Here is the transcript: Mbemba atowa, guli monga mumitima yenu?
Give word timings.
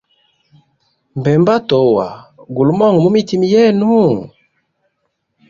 Mbemba 1.19 1.51
atowa, 1.59 2.07
guli 2.55 2.71
monga 2.77 2.99
mumitima 3.03 3.45
yenu? 3.53 3.93